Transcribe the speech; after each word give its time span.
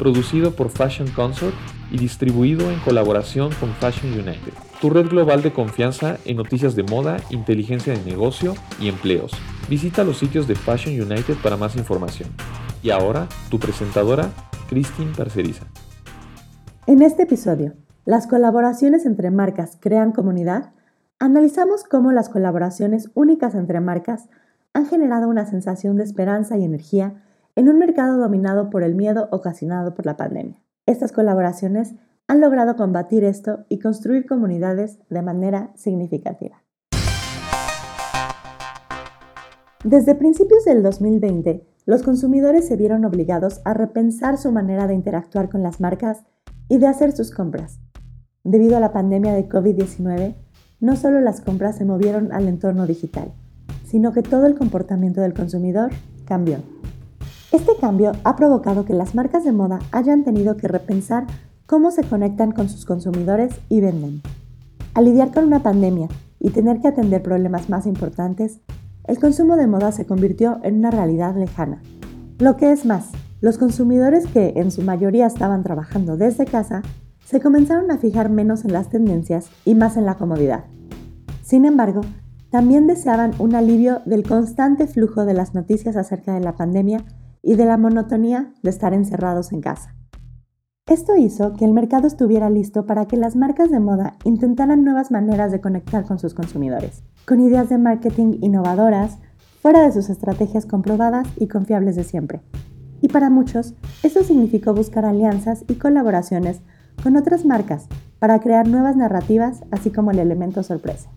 producido 0.00 0.52
por 0.56 0.70
Fashion 0.70 1.08
Consort 1.10 1.54
y 1.90 1.98
distribuido 1.98 2.70
en 2.70 2.80
colaboración 2.80 3.50
con 3.60 3.68
Fashion 3.74 4.10
United, 4.14 4.54
tu 4.80 4.88
red 4.88 5.06
global 5.08 5.42
de 5.42 5.52
confianza 5.52 6.16
en 6.24 6.38
noticias 6.38 6.74
de 6.74 6.84
moda, 6.84 7.18
inteligencia 7.28 7.92
de 7.92 8.02
negocio 8.02 8.54
y 8.80 8.88
empleos. 8.88 9.30
Visita 9.68 10.02
los 10.02 10.16
sitios 10.16 10.48
de 10.48 10.54
Fashion 10.54 10.94
United 10.94 11.34
para 11.42 11.58
más 11.58 11.76
información. 11.76 12.30
Y 12.82 12.88
ahora, 12.88 13.28
tu 13.50 13.58
presentadora, 13.58 14.30
Christine 14.70 15.12
Parceriza. 15.14 15.66
En 16.86 17.02
este 17.02 17.24
episodio, 17.24 17.74
¿las 18.06 18.26
colaboraciones 18.26 19.04
entre 19.04 19.30
marcas 19.30 19.76
crean 19.80 20.12
comunidad? 20.12 20.72
Analizamos 21.18 21.84
cómo 21.84 22.10
las 22.10 22.30
colaboraciones 22.30 23.10
únicas 23.12 23.54
entre 23.54 23.80
marcas 23.80 24.30
han 24.72 24.86
generado 24.86 25.28
una 25.28 25.44
sensación 25.44 25.96
de 25.96 26.04
esperanza 26.04 26.56
y 26.56 26.64
energía 26.64 27.22
en 27.56 27.68
un 27.68 27.78
mercado 27.78 28.18
dominado 28.18 28.70
por 28.70 28.82
el 28.82 28.94
miedo 28.94 29.28
ocasionado 29.30 29.94
por 29.94 30.06
la 30.06 30.16
pandemia. 30.16 30.62
Estas 30.86 31.12
colaboraciones 31.12 31.94
han 32.26 32.40
logrado 32.40 32.76
combatir 32.76 33.24
esto 33.24 33.64
y 33.68 33.78
construir 33.78 34.26
comunidades 34.26 34.98
de 35.08 35.22
manera 35.22 35.72
significativa. 35.74 36.62
Desde 39.84 40.14
principios 40.14 40.64
del 40.64 40.82
2020, 40.82 41.66
los 41.86 42.02
consumidores 42.02 42.68
se 42.68 42.76
vieron 42.76 43.04
obligados 43.04 43.60
a 43.64 43.74
repensar 43.74 44.36
su 44.36 44.52
manera 44.52 44.86
de 44.86 44.94
interactuar 44.94 45.48
con 45.48 45.62
las 45.62 45.80
marcas 45.80 46.22
y 46.68 46.78
de 46.78 46.86
hacer 46.86 47.12
sus 47.12 47.30
compras. 47.30 47.80
Debido 48.44 48.76
a 48.76 48.80
la 48.80 48.92
pandemia 48.92 49.34
de 49.34 49.48
COVID-19, 49.48 50.34
no 50.80 50.96
solo 50.96 51.20
las 51.20 51.40
compras 51.40 51.76
se 51.76 51.84
movieron 51.84 52.32
al 52.32 52.46
entorno 52.46 52.86
digital, 52.86 53.32
sino 53.84 54.12
que 54.12 54.22
todo 54.22 54.46
el 54.46 54.54
comportamiento 54.54 55.20
del 55.20 55.34
consumidor 55.34 55.90
cambió. 56.26 56.58
Este 57.52 57.72
cambio 57.80 58.12
ha 58.22 58.36
provocado 58.36 58.84
que 58.84 58.94
las 58.94 59.16
marcas 59.16 59.42
de 59.42 59.50
moda 59.50 59.80
hayan 59.90 60.22
tenido 60.22 60.56
que 60.56 60.68
repensar 60.68 61.26
cómo 61.66 61.90
se 61.90 62.04
conectan 62.04 62.52
con 62.52 62.68
sus 62.68 62.84
consumidores 62.84 63.52
y 63.68 63.80
venden. 63.80 64.22
Al 64.94 65.06
lidiar 65.06 65.32
con 65.32 65.44
una 65.44 65.60
pandemia 65.60 66.06
y 66.38 66.50
tener 66.50 66.80
que 66.80 66.86
atender 66.86 67.24
problemas 67.24 67.68
más 67.68 67.86
importantes, 67.86 68.60
el 69.04 69.18
consumo 69.18 69.56
de 69.56 69.66
moda 69.66 69.90
se 69.90 70.06
convirtió 70.06 70.60
en 70.62 70.78
una 70.78 70.92
realidad 70.92 71.34
lejana. 71.34 71.82
Lo 72.38 72.56
que 72.56 72.70
es 72.70 72.84
más, 72.86 73.10
los 73.40 73.58
consumidores 73.58 74.28
que 74.28 74.52
en 74.54 74.70
su 74.70 74.82
mayoría 74.82 75.26
estaban 75.26 75.64
trabajando 75.64 76.16
desde 76.16 76.44
casa 76.44 76.82
se 77.24 77.40
comenzaron 77.40 77.90
a 77.90 77.98
fijar 77.98 78.30
menos 78.30 78.64
en 78.64 78.72
las 78.72 78.90
tendencias 78.90 79.50
y 79.64 79.74
más 79.74 79.96
en 79.96 80.06
la 80.06 80.14
comodidad. 80.14 80.66
Sin 81.42 81.64
embargo, 81.64 82.02
también 82.50 82.86
deseaban 82.86 83.32
un 83.40 83.56
alivio 83.56 84.02
del 84.06 84.22
constante 84.22 84.86
flujo 84.86 85.24
de 85.24 85.34
las 85.34 85.52
noticias 85.54 85.96
acerca 85.96 86.32
de 86.34 86.40
la 86.40 86.54
pandemia 86.54 87.04
y 87.42 87.54
de 87.54 87.64
la 87.64 87.76
monotonía 87.76 88.52
de 88.62 88.70
estar 88.70 88.94
encerrados 88.94 89.52
en 89.52 89.60
casa. 89.60 89.94
Esto 90.86 91.16
hizo 91.16 91.52
que 91.52 91.64
el 91.64 91.72
mercado 91.72 92.08
estuviera 92.08 92.50
listo 92.50 92.84
para 92.84 93.06
que 93.06 93.16
las 93.16 93.36
marcas 93.36 93.70
de 93.70 93.78
moda 93.78 94.16
intentaran 94.24 94.82
nuevas 94.82 95.12
maneras 95.12 95.52
de 95.52 95.60
conectar 95.60 96.04
con 96.04 96.18
sus 96.18 96.34
consumidores, 96.34 97.04
con 97.26 97.40
ideas 97.40 97.68
de 97.68 97.78
marketing 97.78 98.38
innovadoras, 98.40 99.18
fuera 99.62 99.82
de 99.82 99.92
sus 99.92 100.10
estrategias 100.10 100.66
comprobadas 100.66 101.28
y 101.36 101.46
confiables 101.46 101.94
de 101.94 102.02
siempre. 102.02 102.42
Y 103.00 103.08
para 103.08 103.30
muchos, 103.30 103.74
esto 104.02 104.24
significó 104.24 104.74
buscar 104.74 105.04
alianzas 105.04 105.64
y 105.68 105.74
colaboraciones 105.74 106.60
con 107.02 107.16
otras 107.16 107.44
marcas 107.44 107.86
para 108.18 108.40
crear 108.40 108.66
nuevas 108.66 108.96
narrativas, 108.96 109.62
así 109.70 109.90
como 109.90 110.10
el 110.10 110.18
elemento 110.18 110.62
sorpresa. 110.62 111.10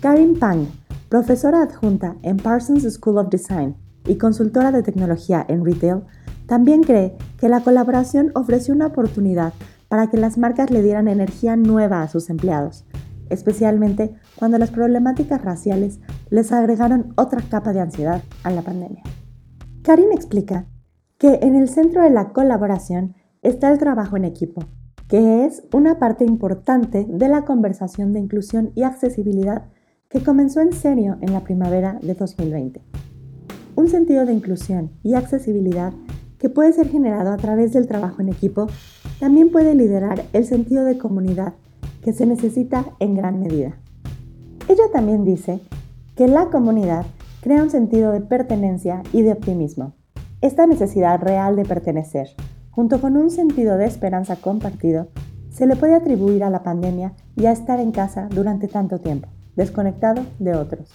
Karin 0.00 0.38
Pang, 0.38 0.66
profesora 1.08 1.62
adjunta 1.62 2.16
en 2.22 2.36
Parsons 2.36 2.84
School 2.92 3.16
of 3.16 3.30
Design 3.30 3.74
y 4.08 4.16
consultora 4.16 4.72
de 4.72 4.82
tecnología 4.82 5.44
en 5.48 5.64
retail, 5.64 6.02
también 6.46 6.82
cree 6.82 7.16
que 7.38 7.48
la 7.48 7.60
colaboración 7.60 8.32
ofreció 8.34 8.74
una 8.74 8.86
oportunidad 8.86 9.52
para 9.88 10.08
que 10.08 10.16
las 10.16 10.38
marcas 10.38 10.70
le 10.70 10.82
dieran 10.82 11.08
energía 11.08 11.56
nueva 11.56 12.02
a 12.02 12.08
sus 12.08 12.30
empleados, 12.30 12.86
especialmente 13.30 14.14
cuando 14.36 14.58
las 14.58 14.70
problemáticas 14.70 15.42
raciales 15.42 16.00
les 16.30 16.52
agregaron 16.52 17.12
otra 17.16 17.42
capa 17.42 17.72
de 17.72 17.80
ansiedad 17.80 18.22
a 18.42 18.50
la 18.50 18.62
pandemia. 18.62 19.02
Karin 19.82 20.12
explica 20.12 20.66
que 21.18 21.40
en 21.42 21.54
el 21.54 21.68
centro 21.68 22.02
de 22.02 22.10
la 22.10 22.32
colaboración 22.32 23.14
está 23.42 23.70
el 23.70 23.78
trabajo 23.78 24.16
en 24.16 24.24
equipo, 24.24 24.62
que 25.08 25.44
es 25.44 25.62
una 25.72 25.98
parte 25.98 26.24
importante 26.24 27.06
de 27.08 27.28
la 27.28 27.44
conversación 27.44 28.12
de 28.12 28.20
inclusión 28.20 28.72
y 28.74 28.82
accesibilidad 28.82 29.64
que 30.08 30.22
comenzó 30.22 30.60
en 30.60 30.72
serio 30.72 31.18
en 31.20 31.32
la 31.32 31.40
primavera 31.44 31.98
de 32.02 32.14
2020. 32.14 32.80
Un 33.88 33.92
sentido 33.92 34.26
de 34.26 34.34
inclusión 34.34 34.90
y 35.02 35.14
accesibilidad 35.14 35.94
que 36.38 36.50
puede 36.50 36.74
ser 36.74 36.90
generado 36.90 37.32
a 37.32 37.38
través 37.38 37.72
del 37.72 37.88
trabajo 37.88 38.20
en 38.20 38.28
equipo, 38.28 38.66
también 39.18 39.50
puede 39.50 39.74
liderar 39.74 40.26
el 40.34 40.44
sentido 40.44 40.84
de 40.84 40.98
comunidad 40.98 41.54
que 42.04 42.12
se 42.12 42.26
necesita 42.26 42.84
en 42.98 43.14
gran 43.14 43.40
medida. 43.40 43.78
Ella 44.68 44.82
también 44.92 45.24
dice 45.24 45.60
que 46.16 46.28
la 46.28 46.50
comunidad 46.50 47.06
crea 47.40 47.62
un 47.62 47.70
sentido 47.70 48.12
de 48.12 48.20
pertenencia 48.20 49.02
y 49.14 49.22
de 49.22 49.32
optimismo. 49.32 49.94
Esta 50.42 50.66
necesidad 50.66 51.18
real 51.22 51.56
de 51.56 51.64
pertenecer, 51.64 52.28
junto 52.70 53.00
con 53.00 53.16
un 53.16 53.30
sentido 53.30 53.78
de 53.78 53.86
esperanza 53.86 54.36
compartido, 54.36 55.08
se 55.48 55.66
le 55.66 55.76
puede 55.76 55.94
atribuir 55.94 56.44
a 56.44 56.50
la 56.50 56.62
pandemia 56.62 57.14
y 57.36 57.46
a 57.46 57.52
estar 57.52 57.80
en 57.80 57.92
casa 57.92 58.28
durante 58.28 58.68
tanto 58.68 58.98
tiempo, 58.98 59.30
desconectado 59.56 60.26
de 60.38 60.56
otros. 60.56 60.90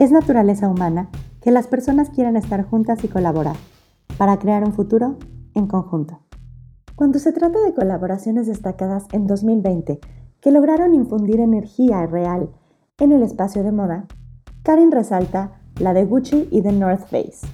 Es 0.00 0.10
naturaleza 0.10 0.68
humana 0.68 1.08
que 1.46 1.52
las 1.52 1.68
personas 1.68 2.10
quieran 2.10 2.36
estar 2.36 2.64
juntas 2.64 3.04
y 3.04 3.08
colaborar, 3.08 3.54
para 4.18 4.36
crear 4.36 4.64
un 4.64 4.72
futuro 4.72 5.16
en 5.54 5.68
conjunto. 5.68 6.18
Cuando 6.96 7.20
se 7.20 7.30
trata 7.30 7.60
de 7.60 7.72
colaboraciones 7.72 8.48
destacadas 8.48 9.04
en 9.12 9.28
2020 9.28 10.00
que 10.40 10.50
lograron 10.50 10.92
infundir 10.92 11.38
energía 11.38 12.04
real 12.04 12.50
en 12.98 13.12
el 13.12 13.22
espacio 13.22 13.62
de 13.62 13.70
moda, 13.70 14.06
Karin 14.64 14.90
resalta 14.90 15.60
la 15.78 15.94
de 15.94 16.04
Gucci 16.04 16.48
y 16.50 16.62
de 16.62 16.72
North 16.72 17.02
Face. 17.02 17.46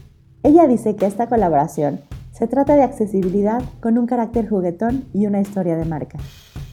Ella 0.42 0.66
dice 0.66 0.96
que 0.96 1.04
esta 1.04 1.26
colaboración 1.26 2.00
se 2.30 2.46
trata 2.46 2.76
de 2.76 2.84
accesibilidad 2.84 3.62
con 3.80 3.98
un 3.98 4.06
carácter 4.06 4.48
juguetón 4.48 5.04
y 5.12 5.26
una 5.26 5.42
historia 5.42 5.76
de 5.76 5.84
marca. 5.84 6.16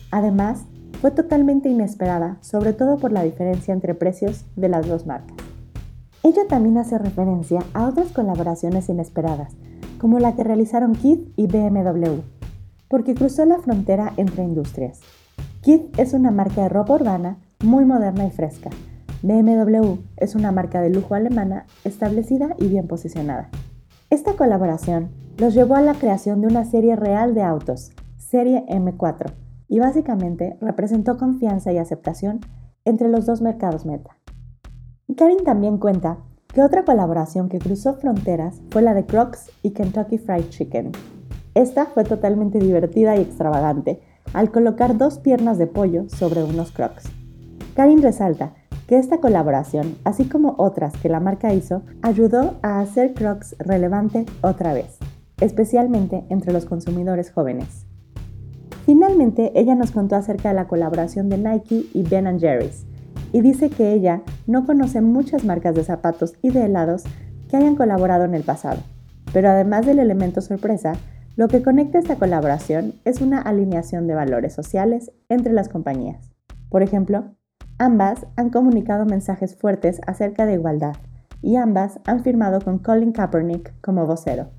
Además, 0.10 0.64
fue 1.02 1.12
totalmente 1.12 1.68
inesperada, 1.68 2.38
sobre 2.40 2.72
todo 2.72 2.98
por 2.98 3.12
la 3.12 3.24
diferencia 3.24 3.74
entre 3.74 3.94
precios 3.94 4.46
de 4.56 4.70
las 4.70 4.88
dos 4.88 5.06
marcas. 5.06 5.39
Ella 6.30 6.46
también 6.48 6.78
hace 6.78 7.00
referencia 7.00 7.64
a 7.74 7.88
otras 7.88 8.10
colaboraciones 8.10 8.88
inesperadas, 8.88 9.56
como 9.98 10.20
la 10.20 10.36
que 10.36 10.44
realizaron 10.44 10.94
Kith 10.94 11.28
y 11.36 11.48
BMW, 11.48 12.20
porque 12.88 13.16
cruzó 13.16 13.46
la 13.46 13.58
frontera 13.58 14.14
entre 14.16 14.44
industrias. 14.44 15.00
Kith 15.62 15.98
es 15.98 16.14
una 16.14 16.30
marca 16.30 16.62
de 16.62 16.70
ropa 16.70 16.94
urbana 16.94 17.40
muy 17.64 17.84
moderna 17.84 18.28
y 18.28 18.30
fresca. 18.30 18.70
BMW 19.24 19.96
es 20.18 20.36
una 20.36 20.52
marca 20.52 20.82
de 20.82 20.92
lujo 20.92 21.16
alemana 21.16 21.66
establecida 21.84 22.56
y 22.60 22.68
bien 22.68 22.86
posicionada. 22.86 23.50
Esta 24.12 24.34
colaboración 24.34 25.10
los 25.40 25.56
llevó 25.56 25.78
a 25.78 25.82
la 25.82 25.96
creación 25.96 26.42
de 26.42 26.48
una 26.48 26.64
serie 26.64 26.96
real 26.96 27.34
de 27.34 27.42
autos, 27.42 27.92
Serie 28.20 28.68
M4, 28.68 29.34
y 29.68 29.80
básicamente 29.80 30.58
representó 30.62 31.18
confianza 31.18 31.72
y 31.72 31.80
aceptación 31.80 32.42
entre 32.86 33.10
los 33.10 33.26
dos 33.26 33.42
mercados 33.42 33.84
meta. 33.84 34.19
Karin 35.16 35.44
también 35.44 35.78
cuenta 35.78 36.18
que 36.54 36.64
otra 36.64 36.86
colaboración 36.86 37.50
que 37.50 37.60
cruzó 37.60 37.96
fronteras 37.96 38.62
fue 38.70 38.82
la 38.82 38.94
de 38.94 39.06
Crocs 39.06 39.52
y 39.62 39.72
Kentucky 39.72 40.18
Fried 40.18 40.50
Chicken. 40.50 40.92
Esta 41.56 41.86
fue 41.88 42.04
totalmente 42.04 42.60
divertida 42.60 43.18
y 43.18 43.22
extravagante 43.22 44.02
al 44.34 44.52
colocar 44.52 44.98
dos 44.98 45.20
piernas 45.20 45.58
de 45.58 45.68
pollo 45.68 46.08
sobre 46.10 46.44
unos 46.44 46.72
Crocs. 46.72 47.10
Karin 47.76 48.02
resalta 48.02 48.54
que 48.88 48.98
esta 48.98 49.20
colaboración, 49.20 49.98
así 50.04 50.26
como 50.26 50.56
otras 50.58 50.94
que 50.98 51.10
la 51.10 51.20
marca 51.20 51.54
hizo, 51.54 51.84
ayudó 52.02 52.56
a 52.62 52.80
hacer 52.80 53.14
Crocs 53.14 53.56
relevante 53.60 54.26
otra 54.42 54.74
vez, 54.74 54.98
especialmente 55.42 56.26
entre 56.30 56.54
los 56.54 56.66
consumidores 56.66 57.32
jóvenes. 57.32 57.86
Finalmente, 58.86 59.52
ella 59.54 59.76
nos 59.76 59.92
contó 59.92 60.16
acerca 60.16 60.50
de 60.50 60.56
la 60.56 60.68
colaboración 60.68 61.30
de 61.30 61.38
Nike 61.38 61.86
y 61.94 62.04
Ben 62.04 62.40
Jerry's, 62.40 62.88
y 63.32 63.42
dice 63.42 63.70
que 63.70 63.94
ella 63.94 64.22
no 64.48 64.66
conoce 64.66 65.02
muchas 65.02 65.44
marcas 65.44 65.76
de 65.76 65.84
zapatos 65.84 66.36
y 66.42 66.50
de 66.50 66.66
helados 66.66 67.04
que 67.50 67.58
hayan 67.58 67.76
colaborado 67.76 68.26
en 68.26 68.36
el 68.36 68.44
pasado. 68.44 68.80
Pero 69.34 69.50
además 69.50 69.86
del 69.86 70.00
elemento 70.00 70.42
sorpresa, 70.42 70.94
lo 71.36 71.48
que 71.48 71.62
conecta 71.62 72.00
esta 72.00 72.16
colaboración 72.16 72.96
es 73.06 73.22
una 73.22 73.42
alineación 73.42 74.08
de 74.08 74.16
valores 74.16 74.54
sociales 74.54 75.12
entre 75.30 75.54
las 75.54 75.70
compañías. 75.70 76.32
Por 76.70 76.84
ejemplo, 76.84 77.36
Ambas 77.82 78.28
han 78.36 78.50
comunicado 78.50 79.06
mensajes 79.06 79.56
fuertes 79.56 80.02
acerca 80.06 80.46
de 80.46 80.56
igualdad 80.56 80.98
y 81.42 81.56
ambas 81.56 82.02
han 82.06 82.22
firmado 82.26 82.60
con 82.60 82.80
Colin 82.80 83.14
Kaepernick 83.14 83.74
como 83.80 84.06
vocero. 84.06 84.50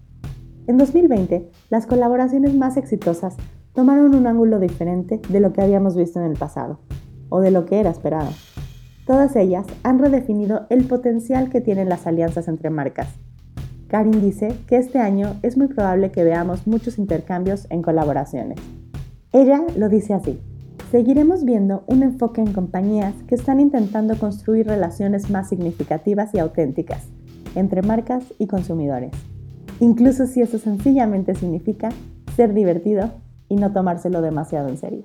En 0.66 0.78
2020, 0.78 1.50
las 1.68 1.86
colaboraciones 1.86 2.54
más 2.54 2.78
exitosas 2.78 3.36
tomaron 3.74 4.14
un 4.14 4.26
ángulo 4.26 4.58
diferente 4.58 5.20
de 5.28 5.40
lo 5.40 5.52
que 5.52 5.60
habíamos 5.60 5.96
visto 5.96 6.18
en 6.18 6.30
el 6.30 6.38
pasado, 6.38 6.80
o 7.28 7.42
de 7.42 7.50
lo 7.50 7.66
que 7.66 7.78
era 7.78 7.90
esperado. 7.90 8.30
Todas 9.06 9.34
ellas 9.36 9.66
han 9.82 9.98
redefinido 9.98 10.66
el 10.70 10.84
potencial 10.84 11.50
que 11.50 11.60
tienen 11.60 11.88
las 11.88 12.06
alianzas 12.06 12.48
entre 12.48 12.70
marcas. 12.70 13.08
Karin 13.88 14.20
dice 14.20 14.54
que 14.68 14.76
este 14.76 15.00
año 15.00 15.36
es 15.42 15.56
muy 15.56 15.66
probable 15.66 16.12
que 16.12 16.22
veamos 16.22 16.66
muchos 16.66 16.98
intercambios 16.98 17.66
en 17.70 17.82
colaboraciones. 17.82 18.58
Ella 19.32 19.62
lo 19.76 19.88
dice 19.88 20.14
así. 20.14 20.40
Seguiremos 20.90 21.44
viendo 21.44 21.84
un 21.86 22.02
enfoque 22.02 22.40
en 22.40 22.52
compañías 22.52 23.14
que 23.28 23.34
están 23.34 23.60
intentando 23.60 24.16
construir 24.16 24.66
relaciones 24.66 25.30
más 25.30 25.48
significativas 25.48 26.34
y 26.34 26.38
auténticas 26.38 27.08
entre 27.54 27.82
marcas 27.82 28.24
y 28.38 28.46
consumidores, 28.46 29.12
incluso 29.80 30.26
si 30.26 30.40
eso 30.40 30.58
sencillamente 30.58 31.34
significa 31.34 31.90
ser 32.36 32.54
divertido 32.54 33.10
y 33.48 33.56
no 33.56 33.72
tomárselo 33.72 34.22
demasiado 34.22 34.68
en 34.68 34.78
serio. 34.78 35.04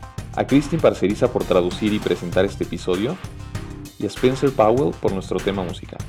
a 0.35 0.45
Christine 0.45 0.81
Parceriza 0.81 1.31
por 1.31 1.43
traducir 1.43 1.93
y 1.93 1.99
presentar 1.99 2.45
este 2.45 2.63
episodio 2.63 3.17
y 3.99 4.05
a 4.05 4.07
Spencer 4.07 4.51
Powell 4.51 4.93
por 4.99 5.11
nuestro 5.11 5.37
tema 5.39 5.63
musical. 5.63 5.99